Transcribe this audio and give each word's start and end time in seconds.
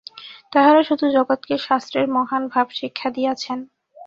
তাঁহারা 0.51 0.81
শুধু 0.83 1.05
জগৎকে 1.09 1.55
শাস্ত্রের 1.57 2.05
মহান 2.09 2.43
ভাব 2.47 2.67
শিক্ষা 2.71 3.09
দিয়াছেন। 3.09 3.59